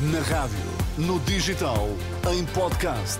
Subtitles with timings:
[0.00, 0.56] Na rádio,
[0.96, 1.88] no digital,
[2.32, 3.18] em podcast.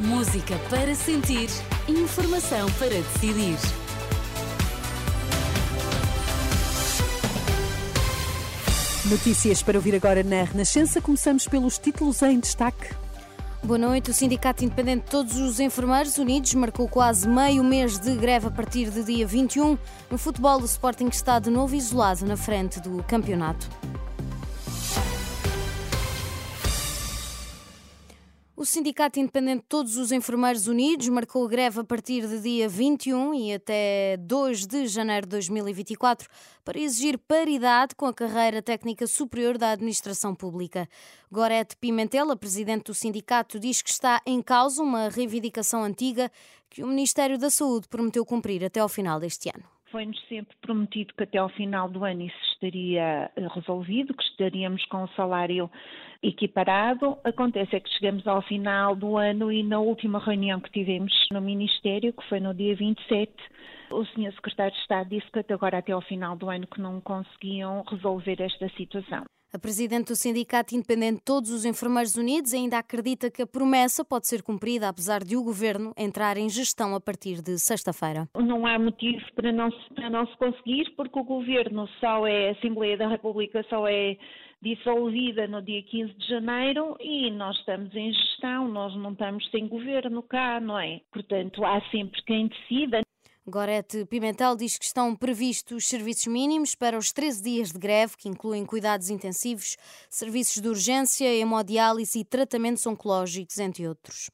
[0.00, 1.48] Música para sentir,
[1.86, 3.56] informação para decidir.
[9.08, 11.00] Notícias para ouvir agora na Renascença.
[11.00, 12.92] Começamos pelos títulos em destaque.
[13.62, 14.10] Boa noite.
[14.10, 18.50] O Sindicato Independente de Todos os Enfermeiros Unidos marcou quase meio mês de greve a
[18.50, 19.78] partir de dia 21.
[20.10, 23.68] No futebol, o Sporting está de novo isolado na frente do campeonato.
[28.60, 33.32] O Sindicato Independente de Todos os Enfermeiros Unidos marcou greve a partir de dia 21
[33.32, 36.28] e até 2 de janeiro de 2024
[36.62, 40.86] para exigir paridade com a carreira técnica superior da administração pública.
[41.32, 46.30] Gorete Pimentel, a presidente do sindicato, diz que está em causa uma reivindicação antiga
[46.68, 49.79] que o Ministério da Saúde prometeu cumprir até ao final deste ano.
[49.90, 55.02] Foi-nos sempre prometido que até ao final do ano isso estaria resolvido, que estaríamos com
[55.02, 55.68] o salário
[56.22, 57.18] equiparado.
[57.24, 61.40] Acontece é que chegamos ao final do ano e na última reunião que tivemos no
[61.40, 63.32] Ministério, que foi no dia 27,
[63.90, 64.32] o Sr.
[64.34, 67.82] Secretário de Estado disse que até agora, até ao final do ano, que não conseguiam
[67.88, 69.24] resolver esta situação.
[69.52, 74.04] A presidente do Sindicato Independente de Todos os Enfermeiros Unidos ainda acredita que a promessa
[74.04, 78.28] pode ser cumprida, apesar de o governo entrar em gestão a partir de sexta-feira.
[78.36, 82.52] Não há motivo para não, para não se conseguir, porque o governo só é, a
[82.52, 84.16] Assembleia da República só é
[84.62, 89.66] dissolvida no dia 15 de janeiro e nós estamos em gestão, nós não estamos sem
[89.66, 91.00] governo cá, não é?
[91.12, 93.00] Portanto, há sempre quem decida.
[93.50, 98.28] Gorete Pimentel diz que estão previstos serviços mínimos para os 13 dias de greve, que
[98.28, 99.76] incluem cuidados intensivos,
[100.08, 104.30] serviços de urgência, hemodiálise e tratamentos oncológicos, entre outros.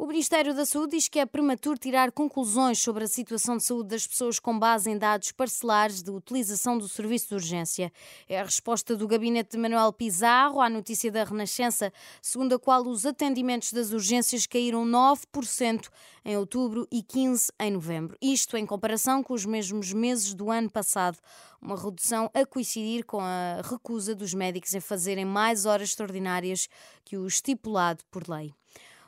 [0.00, 3.88] O Ministério da Saúde diz que é prematuro tirar conclusões sobre a situação de saúde
[3.88, 7.92] das pessoas com base em dados parcelares de utilização do serviço de urgência.
[8.28, 12.86] É a resposta do gabinete de Manuel Pizarro à notícia da Renascença, segundo a qual
[12.86, 15.88] os atendimentos das urgências caíram 9%
[16.24, 18.16] em outubro e 15% em novembro.
[18.22, 21.18] Isto em comparação com os mesmos meses do ano passado.
[21.60, 26.68] Uma redução a coincidir com a recusa dos médicos em fazerem mais horas extraordinárias
[27.04, 28.54] que o estipulado por lei.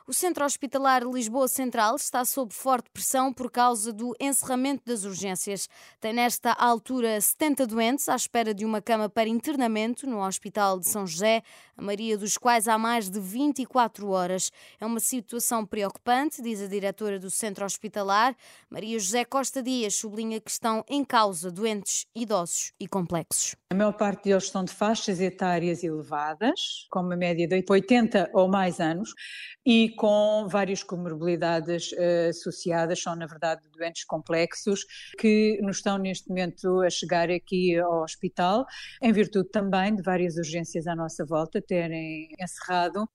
[0.07, 5.69] O Centro Hospitalar Lisboa Central está sob forte pressão por causa do encerramento das urgências.
[5.99, 10.87] Tem nesta altura 70 doentes à espera de uma cama para internamento no Hospital de
[10.87, 11.43] São José,
[11.77, 14.51] a maioria dos quais há mais de 24 horas.
[14.79, 18.35] É uma situação preocupante, diz a diretora do Centro Hospitalar.
[18.71, 23.55] Maria José Costa Dias sublinha que estão em causa doentes idosos e complexos.
[23.71, 28.49] A maior parte deles estão de faixas etárias elevadas, com uma média de 80 ou
[28.49, 29.13] mais anos,
[29.65, 34.81] e com várias comorbilidades uh, associadas, são na verdade doentes complexos
[35.17, 38.65] que nos estão neste momento a chegar aqui ao hospital,
[39.01, 43.07] em virtude também de várias urgências à nossa volta terem encerrado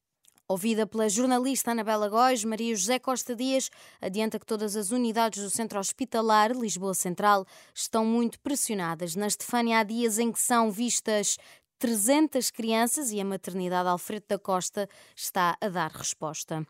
[0.48, 3.68] Ouvida pela jornalista Anabela Góis, Maria José Costa Dias
[4.00, 9.16] adianta que todas as unidades do Centro Hospitalar Lisboa Central estão muito pressionadas.
[9.16, 11.36] Na Estefânia há dias em que são vistas
[11.80, 16.64] 300 crianças e a maternidade Alfredo da Costa está a dar resposta.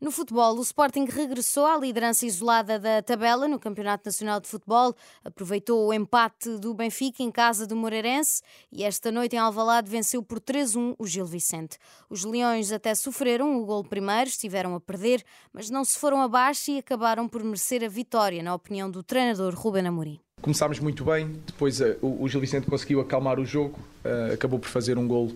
[0.00, 4.94] No futebol, o Sporting regressou à liderança isolada da tabela no Campeonato Nacional de Futebol,
[5.24, 10.22] aproveitou o empate do Benfica em casa do Moreirense e esta noite em Alvalade venceu
[10.22, 11.78] por 3-1 o Gil Vicente.
[12.08, 16.70] Os Leões até sofreram o gol primeiro, estiveram a perder, mas não se foram abaixo
[16.70, 20.20] e acabaram por merecer a vitória, na opinião do treinador Ruben Amorim.
[20.40, 24.68] Começámos muito bem, depois uh, o, Gil Vicente conseguiu acalmar o jogo, uh, acabou por
[24.68, 25.32] fazer um gol,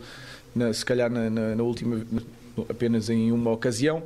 [0.72, 2.06] se calhar na, na, na última,
[2.68, 4.02] apenas em uma ocasião.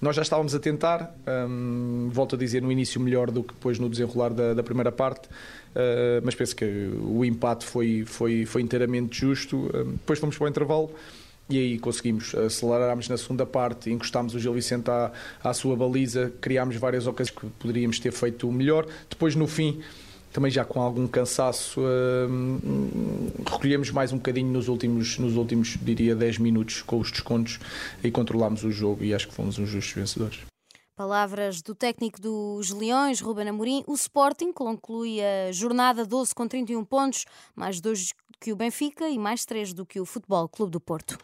[0.00, 1.14] Nós já estávamos a tentar,
[1.48, 4.90] um, volto a dizer, no início melhor do que depois no desenrolar da, da primeira
[4.90, 9.70] parte, uh, mas penso que o empate foi, foi, foi inteiramente justo.
[9.74, 10.90] Um, depois fomos para o intervalo
[11.50, 15.12] e aí conseguimos, acelerarmos na segunda parte, encostámos o Gil Vicente à,
[15.42, 18.86] à sua baliza, criámos várias ocasiões que poderíamos ter feito melhor.
[19.08, 19.80] Depois, no fim,
[20.32, 26.14] também já com algum cansaço, uh, recolhemos mais um bocadinho nos últimos, nos últimos, diria,
[26.14, 27.58] 10 minutos com os descontos
[28.02, 30.40] e controlámos o jogo e acho que fomos uns justos vencedores.
[30.96, 33.82] Palavras do técnico dos Leões, Ruben Amorim.
[33.86, 37.24] O Sporting conclui a jornada 12 com 31 pontos,
[37.56, 41.18] mais dois que o Benfica e mais três do que o Futebol Clube do Porto.